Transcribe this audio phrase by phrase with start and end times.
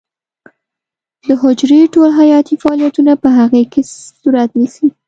[1.27, 3.81] د حجرې ټول حیاتي فعالیتونه په هغې کې
[4.21, 4.87] صورت نیسي.